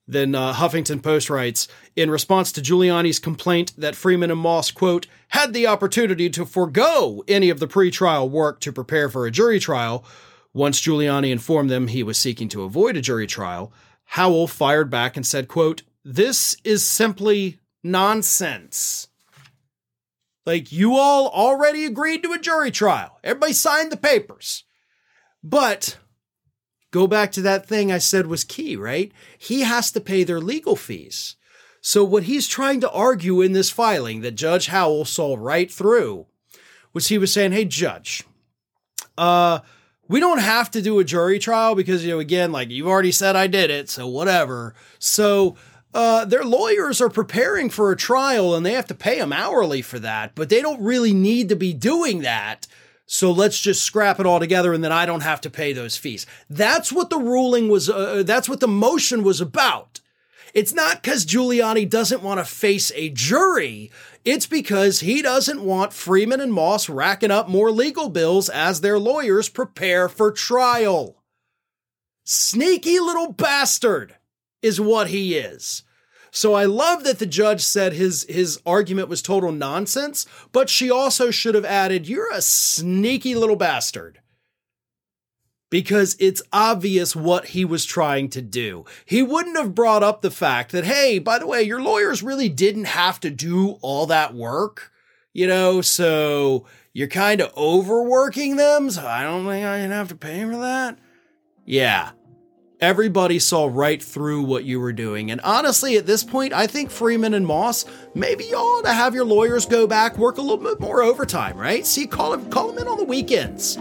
Then 0.08 0.36
uh, 0.36 0.54
Huffington 0.54 1.02
Post 1.02 1.30
writes 1.30 1.68
In 1.96 2.12
response 2.12 2.52
to 2.54 2.62
Giuliani's 2.62 3.20
complaint 3.20 3.74
that 3.78 3.96
Freeman 3.96 4.32
and 4.32 4.40
Moss, 4.40 4.72
quote, 4.72 5.08
had 5.30 5.54
the 5.54 5.68
opportunity 5.68 6.30
to 6.32 6.46
forego 6.46 7.24
any 7.28 7.50
of 7.50 7.60
the 7.60 7.68
pretrial 7.68 8.30
work 8.30 8.60
to 8.62 8.74
prepare 8.74 9.10
for 9.10 9.26
a 9.26 9.32
jury 9.32 9.60
trial, 9.60 10.04
once 10.54 10.82
Giuliani 10.82 11.32
informed 11.32 11.70
them 11.70 11.88
he 11.88 12.04
was 12.04 12.18
seeking 12.18 12.50
to 12.50 12.64
avoid 12.64 12.98
a 12.98 13.02
jury 13.02 13.28
trial, 13.28 13.72
Howell 14.06 14.48
fired 14.48 14.90
back 14.90 15.16
and 15.16 15.26
said, 15.26 15.48
quote, 15.48 15.84
This 16.04 16.58
is 16.64 16.86
simply 16.86 17.60
nonsense. 17.84 19.08
Like, 20.46 20.72
you 20.72 20.96
all 20.96 21.30
already 21.30 21.86
agreed 21.86 22.22
to 22.24 22.34
a 22.34 22.40
jury 22.40 22.70
trial. 22.70 23.18
Everybody 23.24 23.54
signed 23.54 23.92
the 23.92 23.98
papers. 23.98 24.66
But 25.42 25.98
go 26.94 27.08
back 27.08 27.32
to 27.34 27.42
that 27.42 27.66
thing 27.66 27.92
I 27.92 27.98
said 27.98 28.28
was 28.28 28.46
key, 28.46 28.78
right? 28.78 29.12
He 29.38 29.62
has 29.62 29.92
to 29.92 30.00
pay 30.00 30.24
their 30.24 30.40
legal 30.40 30.78
fees. 30.78 31.36
So, 31.82 32.06
what 32.06 32.24
he's 32.24 32.48
trying 32.48 32.80
to 32.80 32.92
argue 32.92 33.42
in 33.42 33.52
this 33.52 33.70
filing 33.70 34.22
that 34.22 34.36
Judge 34.36 34.68
Howell 34.68 35.04
saw 35.04 35.36
right 35.38 35.70
through 35.70 36.28
was 36.94 37.08
he 37.08 37.18
was 37.18 37.34
saying, 37.34 37.52
Hey, 37.52 37.66
Judge, 37.66 38.24
uh, 39.18 39.60
we 40.08 40.22
don't 40.22 40.40
have 40.40 40.72
to 40.72 40.82
do 40.82 41.00
a 41.00 41.04
jury 41.04 41.40
trial 41.40 41.76
because, 41.76 42.06
you 42.06 42.12
know, 42.12 42.20
again, 42.20 42.54
like 42.54 42.70
you've 42.70 42.88
already 42.88 43.12
said 43.12 43.36
I 43.36 43.48
did 43.48 43.70
it, 43.70 43.90
so 43.90 44.08
whatever. 44.08 44.76
So, 44.98 45.58
uh, 45.94 46.26
their 46.26 46.46
lawyers 46.46 47.02
are 47.02 47.10
preparing 47.10 47.70
for 47.70 47.92
a 47.92 47.98
trial 47.98 48.56
and 48.56 48.66
they 48.66 48.74
have 48.74 48.88
to 48.88 48.96
pay 48.96 49.20
them 49.20 49.34
hourly 49.34 49.82
for 49.82 50.00
that, 50.00 50.36
but 50.36 50.50
they 50.50 50.62
don't 50.62 50.82
really 50.82 51.14
need 51.14 51.50
to 51.50 51.56
be 51.56 51.74
doing 51.74 52.22
that. 52.22 52.66
So 53.06 53.32
let's 53.32 53.60
just 53.60 53.84
scrap 53.84 54.20
it 54.20 54.26
all 54.26 54.40
together 54.40 54.74
and 54.74 54.84
then 54.84 54.92
I 54.92 55.06
don't 55.06 55.22
have 55.22 55.42
to 55.42 55.50
pay 55.50 55.74
those 55.74 55.98
fees. 55.98 56.26
That's 56.50 56.92
what 56.92 57.10
the 57.10 57.18
ruling 57.18 57.70
was, 57.70 57.90
uh, 57.90 57.96
uh 57.96 58.24
that's 58.24 58.48
what 58.48 58.60
the 58.60 58.68
motion 58.68 59.24
was 59.24 59.42
about. 59.42 60.00
It's 60.54 60.74
not 60.74 61.02
because 61.02 61.26
Giuliani 61.26 61.90
doesn't 61.90 62.22
want 62.22 62.40
to 62.40 62.46
face 62.46 62.92
a 62.96 63.10
jury. 63.10 63.92
It's 64.24 64.46
because 64.46 65.00
he 65.00 65.22
doesn't 65.22 65.64
want 65.64 65.94
Freeman 65.94 66.40
and 66.40 66.54
Moss 66.54 66.88
racking 66.88 67.32
up 67.32 67.50
more 67.50 67.72
legal 67.72 68.10
bills 68.10 68.50
as 68.50 68.82
their 68.82 69.00
lawyers 69.00 69.50
prepare 69.50 70.08
for 70.08 70.32
trial. 70.32 71.24
Sneaky 72.24 73.00
little 73.00 73.34
bastard 73.34 74.16
is 74.62 74.80
what 74.80 75.08
he 75.08 75.36
is. 75.36 75.84
So 76.36 76.56
I 76.56 76.66
love 76.66 77.04
that 77.04 77.20
the 77.20 77.28
judge 77.28 77.62
said 77.62 77.94
his 77.94 78.26
his 78.28 78.60
argument 78.66 79.08
was 79.08 79.22
total 79.22 79.52
nonsense, 79.52 80.26
but 80.52 80.68
she 80.68 80.90
also 80.90 81.30
should 81.30 81.54
have 81.54 81.64
added, 81.64 82.08
"You're 82.08 82.32
a 82.32 82.42
sneaky 82.42 83.36
little 83.36 83.56
bastard." 83.56 84.20
Because 85.70 86.16
it's 86.20 86.42
obvious 86.52 87.16
what 87.16 87.50
he 87.50 87.64
was 87.64 87.86
trying 87.86 88.30
to 88.30 88.42
do. 88.42 88.84
He 89.06 89.22
wouldn't 89.22 89.58
have 89.58 89.76
brought 89.76 90.02
up 90.02 90.22
the 90.22 90.32
fact 90.32 90.72
that, 90.72 90.86
hey, 90.86 91.20
by 91.20 91.38
the 91.38 91.48
way, 91.48 91.62
your 91.62 91.82
lawyers 91.82 92.24
really 92.24 92.50
didn't 92.50 92.86
have 92.86 93.20
to 93.22 93.30
do 93.30 93.78
all 93.82 94.08
that 94.08 94.34
work, 94.34 94.92
you 95.34 95.48
know, 95.48 95.82
so 95.82 96.66
you're 96.94 97.08
kind 97.08 97.42
of 97.42 97.56
overworking 97.58 98.56
them, 98.56 98.90
so 98.90 99.06
I 99.06 99.24
don't 99.24 99.46
think 99.46 99.66
I 99.66 99.78
have 99.78 100.10
to 100.10 100.16
pay 100.16 100.44
for 100.46 100.58
that. 100.58 100.98
Yeah, 101.66 102.12
Everybody 102.80 103.40
saw 103.40 103.70
right 103.72 104.02
through 104.04 104.44
what 104.44 104.66
you 104.66 104.80
were 104.80 104.92
doing. 104.92 105.32
And 105.32 105.40
honestly, 105.42 105.96
at 105.98 106.06
this 106.06 106.24
point, 106.24 106.54
I 106.54 106.68
think 106.68 106.92
Freeman 106.92 107.34
and 107.34 107.48
Moss, 107.48 107.86
maybe 108.14 108.44
you 108.44 108.56
ought 108.56 108.86
to 108.86 108.94
have 108.94 109.14
your 109.14 109.26
lawyers 109.26 109.66
go 109.66 109.88
back, 109.88 110.18
work 110.18 110.38
a 110.38 110.42
little 110.42 110.58
bit 110.58 110.80
more 110.80 111.02
overtime, 111.02 111.58
right? 111.58 111.86
See, 111.86 112.08
call 112.08 112.32
them, 112.32 112.50
call 112.50 112.68
them 112.68 112.80
in 112.80 112.88
on 112.88 112.98
the 112.98 113.06
weekends. 113.06 113.78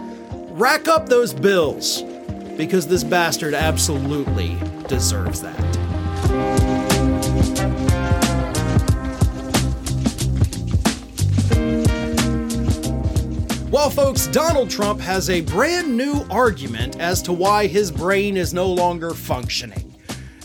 Rack 0.51 0.87
up 0.87 1.09
those 1.09 1.33
bills 1.33 2.03
because 2.55 2.87
this 2.87 3.03
bastard 3.03 3.53
absolutely 3.53 4.57
deserves 4.87 5.41
that. 5.41 6.72
Well, 13.73 13.89
folks, 13.89 14.27
Donald 14.27 14.69
Trump 14.69 14.99
has 14.99 15.31
a 15.31 15.41
brand 15.41 15.97
new 15.97 16.27
argument 16.29 16.99
as 16.99 17.23
to 17.23 17.33
why 17.33 17.65
his 17.65 17.89
brain 17.89 18.37
is 18.37 18.53
no 18.53 18.67
longer 18.67 19.15
functioning. 19.15 19.95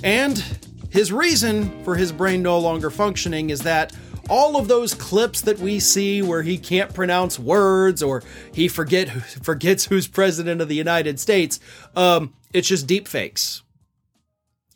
And 0.02 0.42
his 0.88 1.12
reason 1.12 1.84
for 1.84 1.94
his 1.94 2.10
brain 2.10 2.42
no 2.42 2.58
longer 2.58 2.88
functioning 2.88 3.50
is 3.50 3.60
that 3.64 3.94
all 4.30 4.56
of 4.56 4.66
those 4.66 4.94
clips 4.94 5.42
that 5.42 5.58
we 5.58 5.78
see 5.78 6.22
where 6.22 6.40
he 6.40 6.56
can't 6.56 6.94
pronounce 6.94 7.38
words 7.38 8.02
or 8.02 8.22
he 8.54 8.66
forget 8.66 9.10
forgets 9.10 9.84
who's 9.84 10.08
president 10.08 10.62
of 10.62 10.68
the 10.68 10.74
United 10.74 11.20
States, 11.20 11.60
um, 11.94 12.32
it's 12.54 12.68
just 12.68 12.86
deep 12.86 13.06
fakes. 13.06 13.62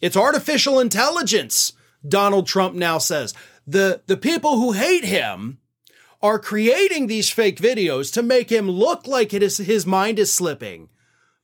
It's 0.02 0.16
artificial 0.16 0.78
intelligence, 0.78 1.72
Donald 2.06 2.46
Trump 2.46 2.74
now 2.74 2.98
says. 2.98 3.32
The 3.66 4.02
the 4.08 4.18
people 4.18 4.56
who 4.56 4.72
hate 4.72 5.06
him 5.06 5.56
are 6.22 6.38
creating 6.38 7.06
these 7.06 7.30
fake 7.30 7.58
videos 7.58 8.12
to 8.12 8.22
make 8.22 8.50
him 8.50 8.70
look 8.70 9.06
like 9.06 9.34
it 9.34 9.42
is 9.42 9.58
his 9.58 9.86
mind 9.86 10.18
is 10.18 10.32
slipping. 10.32 10.88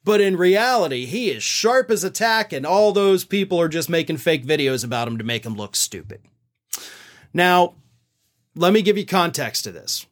But 0.04 0.20
in 0.20 0.36
reality, 0.36 1.04
he 1.04 1.30
is 1.30 1.42
sharp 1.42 1.90
as 1.90 2.04
a 2.04 2.10
tack, 2.10 2.52
and 2.52 2.64
all 2.64 2.92
those 2.92 3.24
people 3.24 3.60
are 3.60 3.68
just 3.68 3.90
making 3.90 4.18
fake 4.18 4.46
videos 4.46 4.84
about 4.84 5.08
him 5.08 5.18
to 5.18 5.24
make 5.24 5.44
him 5.44 5.54
look 5.54 5.76
stupid. 5.76 6.22
Now, 7.34 7.74
let 8.54 8.72
me 8.72 8.80
give 8.80 8.96
you 8.96 9.04
context 9.04 9.64
to 9.64 9.72
this. 9.72 10.06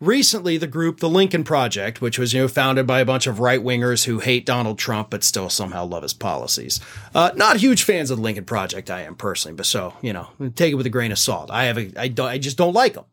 Recently, 0.00 0.58
the 0.58 0.68
group 0.68 1.00
The 1.00 1.08
Lincoln 1.08 1.42
Project, 1.42 2.00
which 2.00 2.18
was 2.18 2.32
you 2.32 2.42
know 2.42 2.48
founded 2.48 2.86
by 2.86 3.00
a 3.00 3.04
bunch 3.04 3.26
of 3.26 3.40
right 3.40 3.60
wingers 3.60 4.04
who 4.04 4.20
hate 4.20 4.46
Donald 4.46 4.78
Trump 4.78 5.10
but 5.10 5.24
still 5.24 5.48
somehow 5.48 5.84
love 5.84 6.04
his 6.04 6.14
policies. 6.14 6.78
Uh, 7.14 7.32
not 7.34 7.56
huge 7.56 7.82
fans 7.82 8.10
of 8.10 8.18
the 8.18 8.22
Lincoln 8.22 8.44
Project, 8.44 8.90
I 8.90 9.02
am 9.02 9.16
personally, 9.16 9.56
but 9.56 9.66
so 9.66 9.94
you 10.00 10.12
know, 10.12 10.28
take 10.54 10.72
it 10.72 10.76
with 10.76 10.86
a 10.86 10.90
grain 10.90 11.10
of 11.10 11.18
salt. 11.18 11.50
I 11.50 11.64
have 11.64 11.78
a, 11.78 11.90
I, 11.96 12.14
I 12.26 12.38
just 12.38 12.56
don't 12.56 12.74
like 12.74 12.94
them. 12.94 13.06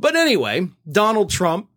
But 0.00 0.16
anyway, 0.16 0.68
Donald 0.90 1.28
Trump 1.28 1.68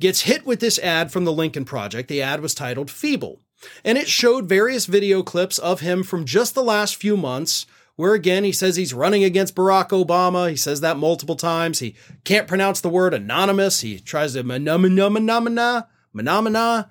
gets 0.00 0.22
hit 0.22 0.44
with 0.44 0.58
this 0.58 0.80
ad 0.80 1.12
from 1.12 1.24
the 1.24 1.32
Lincoln 1.32 1.64
Project. 1.64 2.08
The 2.08 2.20
ad 2.20 2.40
was 2.40 2.52
titled 2.52 2.90
Feeble, 2.90 3.40
and 3.84 3.96
it 3.96 4.08
showed 4.08 4.48
various 4.48 4.86
video 4.86 5.22
clips 5.22 5.58
of 5.58 5.78
him 5.80 6.02
from 6.02 6.24
just 6.24 6.54
the 6.54 6.62
last 6.62 6.96
few 6.96 7.16
months. 7.16 7.66
Where 7.94 8.14
again, 8.14 8.44
he 8.44 8.52
says 8.52 8.76
he's 8.76 8.94
running 8.94 9.24
against 9.24 9.56
Barack 9.56 9.88
Obama. 9.88 10.50
He 10.50 10.56
says 10.56 10.80
that 10.82 10.96
multiple 10.96 11.34
times. 11.34 11.80
He 11.80 11.96
can't 12.24 12.46
pronounce 12.46 12.80
the 12.80 12.88
word 12.88 13.12
anonymous. 13.12 13.80
He 13.80 13.98
tries 13.98 14.34
to 14.34 14.44
manamana, 14.44 15.86
manamana, 16.14 16.88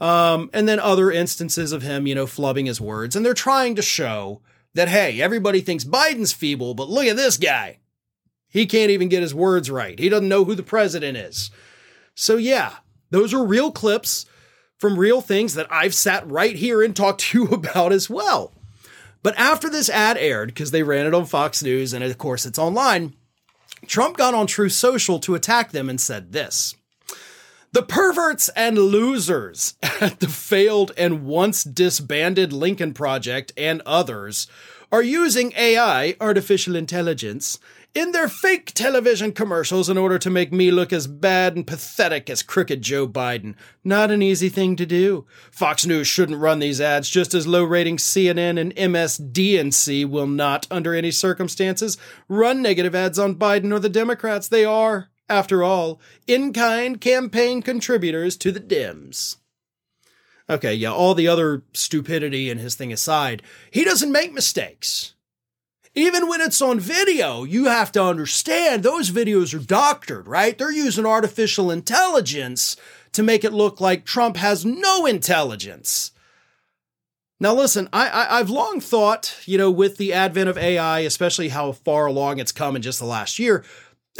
um, 0.00 0.50
and 0.52 0.68
then 0.68 0.80
other 0.80 1.12
instances 1.12 1.70
of 1.70 1.82
him, 1.82 2.08
you 2.08 2.14
know, 2.14 2.26
flubbing 2.26 2.66
his 2.66 2.80
words. 2.80 3.14
And 3.14 3.24
they're 3.24 3.34
trying 3.34 3.76
to 3.76 3.82
show 3.82 4.40
that, 4.74 4.88
hey, 4.88 5.20
everybody 5.20 5.60
thinks 5.60 5.84
Biden's 5.84 6.32
feeble, 6.32 6.74
but 6.74 6.88
look 6.88 7.06
at 7.06 7.16
this 7.16 7.36
guy. 7.36 7.78
He 8.48 8.66
can't 8.66 8.90
even 8.90 9.08
get 9.08 9.22
his 9.22 9.34
words 9.34 9.70
right. 9.70 9.98
He 9.98 10.08
doesn't 10.08 10.28
know 10.28 10.44
who 10.44 10.54
the 10.54 10.62
president 10.62 11.16
is. 11.16 11.50
So, 12.14 12.36
yeah, 12.36 12.76
those 13.10 13.34
are 13.34 13.44
real 13.44 13.70
clips 13.70 14.26
from 14.78 14.98
real 14.98 15.20
things 15.20 15.54
that 15.54 15.70
I've 15.70 15.94
sat 15.94 16.28
right 16.28 16.56
here 16.56 16.82
and 16.82 16.94
talked 16.94 17.20
to 17.22 17.38
you 17.38 17.44
about 17.52 17.92
as 17.92 18.08
well. 18.08 18.52
But 19.22 19.36
after 19.36 19.68
this 19.68 19.90
ad 19.90 20.16
aired, 20.16 20.48
because 20.48 20.70
they 20.70 20.82
ran 20.82 21.06
it 21.06 21.14
on 21.14 21.26
Fox 21.26 21.62
News 21.62 21.92
and 21.92 22.04
of 22.04 22.18
course 22.18 22.46
it's 22.46 22.58
online, 22.58 23.14
Trump 23.86 24.16
got 24.16 24.34
on 24.34 24.46
Truth 24.46 24.72
Social 24.72 25.18
to 25.20 25.34
attack 25.34 25.70
them 25.70 25.88
and 25.88 26.00
said 26.00 26.32
this 26.32 26.74
The 27.72 27.82
perverts 27.82 28.48
and 28.50 28.78
losers 28.78 29.74
at 30.00 30.20
the 30.20 30.28
failed 30.28 30.92
and 30.96 31.24
once 31.26 31.64
disbanded 31.64 32.52
Lincoln 32.52 32.94
Project 32.94 33.52
and 33.56 33.82
others 33.84 34.46
are 34.90 35.02
using 35.02 35.52
AI, 35.56 36.16
artificial 36.20 36.74
intelligence, 36.74 37.58
in 37.94 38.12
their 38.12 38.28
fake 38.28 38.72
television 38.74 39.32
commercials 39.32 39.88
in 39.88 39.98
order 39.98 40.18
to 40.18 40.30
make 40.30 40.52
me 40.52 40.70
look 40.70 40.92
as 40.92 41.06
bad 41.06 41.56
and 41.56 41.66
pathetic 41.66 42.28
as 42.30 42.42
crooked 42.42 42.82
Joe 42.82 43.08
Biden. 43.08 43.54
Not 43.82 44.10
an 44.10 44.22
easy 44.22 44.48
thing 44.48 44.76
to 44.76 44.86
do. 44.86 45.26
Fox 45.50 45.86
News 45.86 46.06
shouldn't 46.06 46.38
run 46.38 46.58
these 46.58 46.80
ads, 46.80 47.08
just 47.08 47.34
as 47.34 47.46
low 47.46 47.64
rating 47.64 47.96
CNN 47.96 48.60
and 48.60 48.74
MSDNC 48.76 50.08
will 50.08 50.26
not, 50.26 50.66
under 50.70 50.94
any 50.94 51.10
circumstances, 51.10 51.98
run 52.28 52.62
negative 52.62 52.94
ads 52.94 53.18
on 53.18 53.34
Biden 53.34 53.72
or 53.72 53.78
the 53.78 53.88
Democrats. 53.88 54.48
They 54.48 54.64
are, 54.64 55.08
after 55.28 55.64
all, 55.64 56.00
in 56.26 56.52
kind 56.52 57.00
campaign 57.00 57.62
contributors 57.62 58.36
to 58.38 58.52
the 58.52 58.60
Dems. 58.60 59.36
Okay, 60.50 60.72
yeah, 60.72 60.92
all 60.92 61.14
the 61.14 61.28
other 61.28 61.62
stupidity 61.74 62.48
in 62.48 62.58
his 62.58 62.74
thing 62.74 62.92
aside, 62.92 63.42
he 63.70 63.84
doesn't 63.84 64.12
make 64.12 64.32
mistakes. 64.32 65.14
Even 65.98 66.28
when 66.28 66.40
it's 66.40 66.62
on 66.62 66.78
video, 66.78 67.42
you 67.42 67.64
have 67.64 67.90
to 67.90 68.00
understand 68.00 68.84
those 68.84 69.10
videos 69.10 69.52
are 69.52 69.58
doctored, 69.58 70.28
right? 70.28 70.56
They're 70.56 70.70
using 70.70 71.04
artificial 71.04 71.72
intelligence 71.72 72.76
to 73.10 73.24
make 73.24 73.42
it 73.42 73.52
look 73.52 73.80
like 73.80 74.04
Trump 74.04 74.36
has 74.36 74.64
no 74.64 75.06
intelligence. 75.06 76.12
Now, 77.40 77.52
listen, 77.52 77.88
I, 77.92 78.28
I, 78.30 78.38
have 78.38 78.48
long 78.48 78.80
thought, 78.80 79.36
you 79.44 79.58
know, 79.58 79.72
with 79.72 79.96
the 79.96 80.12
advent 80.12 80.48
of 80.48 80.56
AI, 80.56 81.00
especially 81.00 81.48
how 81.48 81.72
far 81.72 82.06
along 82.06 82.38
it's 82.38 82.52
come 82.52 82.76
in 82.76 82.82
just 82.82 83.00
the 83.00 83.04
last 83.04 83.40
year, 83.40 83.64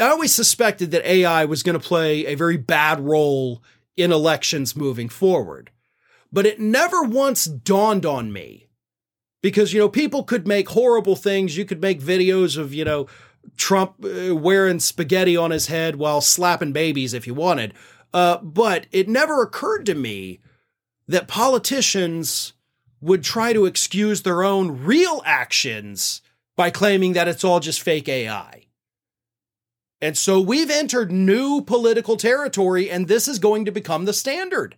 I 0.01 0.09
always 0.09 0.35
suspected 0.35 0.91
that 0.91 1.09
AI 1.09 1.45
was 1.45 1.63
going 1.63 1.79
to 1.79 1.87
play 1.87 2.25
a 2.25 2.35
very 2.35 2.57
bad 2.57 2.99
role 2.99 3.63
in 3.95 4.11
elections 4.11 4.75
moving 4.75 5.07
forward. 5.07 5.71
But 6.29 6.45
it 6.45 6.59
never 6.59 7.03
once 7.03 7.45
dawned 7.45 8.05
on 8.05 8.33
me 8.33 8.68
because 9.41 9.73
you 9.73 9.79
know 9.79 9.89
people 9.89 10.23
could 10.23 10.47
make 10.47 10.69
horrible 10.69 11.15
things. 11.15 11.57
You 11.57 11.65
could 11.65 11.81
make 11.81 12.01
videos 12.01 12.57
of 12.57 12.73
you 12.73 12.85
know 12.85 13.07
trump 13.57 14.03
uh, 14.03 14.35
wearing 14.35 14.79
spaghetti 14.79 15.35
on 15.35 15.51
his 15.51 15.67
head 15.67 15.95
while 15.95 16.21
slapping 16.21 16.71
babies 16.71 17.13
if 17.13 17.25
you 17.25 17.33
wanted. 17.33 17.73
Uh, 18.13 18.37
but 18.37 18.87
it 18.91 19.07
never 19.07 19.41
occurred 19.41 19.85
to 19.85 19.95
me 19.95 20.39
that 21.07 21.27
politicians 21.27 22.53
would 23.01 23.23
try 23.23 23.53
to 23.53 23.65
excuse 23.65 24.21
their 24.21 24.43
own 24.43 24.83
real 24.83 25.21
actions 25.25 26.21
by 26.55 26.69
claiming 26.69 27.13
that 27.13 27.27
it's 27.27 27.43
all 27.43 27.59
just 27.59 27.81
fake 27.81 28.09
ai 28.09 28.65
and 30.01 30.17
so 30.17 30.39
we've 30.39 30.69
entered 30.69 31.11
new 31.11 31.61
political 31.61 32.17
territory 32.17 32.89
and 32.89 33.07
this 33.07 33.27
is 33.27 33.39
going 33.39 33.65
to 33.65 33.71
become 33.71 34.05
the 34.05 34.13
standard 34.13 34.75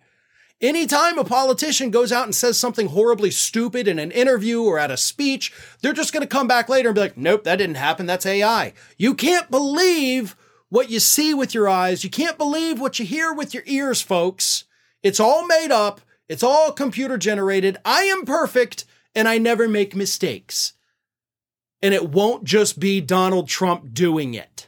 Anytime 0.62 1.18
a 1.18 1.24
politician 1.24 1.89
goes 1.89 2.12
out 2.12 2.25
and 2.25 2.36
says 2.36 2.58
something 2.60 2.88
horribly 2.89 3.32
stupid 3.32 3.88
in 3.88 3.98
an 3.98 4.12
interview 4.12 4.62
or 4.62 4.77
at 4.77 4.91
a 4.91 4.98
speech, 4.98 5.51
they're 5.82 5.91
just 5.91 6.13
going 6.13 6.22
to 6.22 6.27
come 6.27 6.48
back 6.48 6.70
later 6.70 6.89
and 6.89 6.96
be 6.96 7.01
like, 7.01 7.18
nope, 7.18 7.44
that 7.46 7.56
didn't 7.56 7.77
happen. 7.77 8.06
That's 8.06 8.27
AI. 8.27 8.74
You 8.96 9.15
can't 9.15 9.50
believe 9.50 10.36
what 10.70 10.91
you 10.91 11.00
see 11.00 11.34
with 11.34 11.56
your 11.56 11.68
eyes. 11.68 12.03
You 12.03 12.12
can't 12.12 12.38
believe 12.38 12.80
what 12.80 13.00
you 13.00 13.06
hear 13.06 13.34
with 13.34 13.56
your 13.56 13.63
ears, 13.65 14.03
folks. 14.03 14.65
It's 15.01 15.20
all 15.20 15.48
made 15.48 15.72
up. 15.72 16.00
It's 16.30 16.44
all 16.44 16.72
computer 16.72 17.18
generated. 17.18 17.77
I 17.84 18.03
am 18.03 18.24
perfect 18.24 18.86
and 19.15 19.27
I 19.27 19.39
never 19.39 19.68
make 19.68 19.96
mistakes. 19.96 20.74
And 21.82 21.96
it 21.96 22.12
won't 22.12 22.44
just 22.44 22.80
be 22.80 23.01
Donald 23.01 23.50
Trump 23.50 23.96
doing 23.96 24.36
it. 24.36 24.68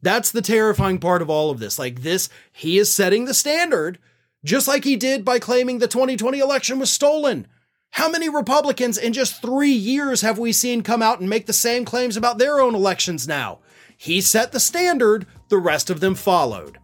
That's 0.00 0.32
the 0.32 0.42
terrifying 0.42 0.98
part 0.98 1.20
of 1.20 1.28
all 1.28 1.50
of 1.50 1.60
this. 1.60 1.78
Like 1.78 2.00
this, 2.00 2.30
he 2.50 2.78
is 2.78 2.92
setting 2.92 3.26
the 3.26 3.34
standard 3.34 3.98
just 4.44 4.66
like 4.66 4.84
he 4.84 4.96
did 4.96 5.24
by 5.24 5.38
claiming 5.38 5.78
the 5.78 5.86
2020 5.86 6.38
election 6.38 6.78
was 6.78 6.90
stolen. 6.90 7.46
How 7.90 8.08
many 8.08 8.28
Republicans 8.28 8.98
in 8.98 9.12
just 9.12 9.40
three 9.40 9.72
years 9.72 10.22
have 10.22 10.38
we 10.38 10.52
seen 10.52 10.82
come 10.82 11.02
out 11.02 11.20
and 11.20 11.28
make 11.28 11.46
the 11.46 11.52
same 11.52 11.84
claims 11.84 12.16
about 12.16 12.38
their 12.38 12.60
own 12.60 12.74
elections 12.74 13.28
now? 13.28 13.60
He 13.96 14.20
set 14.20 14.50
the 14.50 14.58
standard, 14.58 15.26
the 15.48 15.58
rest 15.58 15.90
of 15.90 16.00
them 16.00 16.14
followed. 16.14 16.78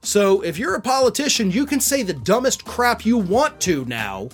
So 0.00 0.40
if 0.40 0.58
you're 0.58 0.74
a 0.74 0.80
politician, 0.80 1.50
you 1.50 1.66
can 1.66 1.80
say 1.80 2.02
the 2.02 2.14
dumbest 2.14 2.64
crap 2.64 3.04
you 3.04 3.18
want 3.18 3.60
to 3.62 3.84
now, 3.84 4.30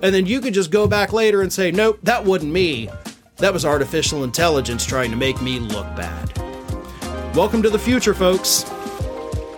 and 0.00 0.14
then 0.14 0.26
you 0.26 0.40
can 0.40 0.54
just 0.54 0.70
go 0.70 0.86
back 0.86 1.12
later 1.12 1.42
and 1.42 1.52
say, 1.52 1.70
nope, 1.70 1.98
that 2.04 2.24
wasn't 2.24 2.52
me. 2.52 2.88
That 3.36 3.52
was 3.52 3.64
artificial 3.64 4.24
intelligence 4.24 4.86
trying 4.86 5.10
to 5.10 5.16
make 5.16 5.42
me 5.42 5.58
look 5.58 5.86
bad. 5.94 6.32
Welcome 7.34 7.62
to 7.62 7.70
the 7.70 7.78
future, 7.78 8.14
folks. 8.14 8.64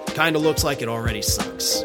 Kinda 0.08 0.38
looks 0.38 0.64
like 0.64 0.82
it 0.82 0.88
already 0.88 1.23
sucks. 1.23 1.85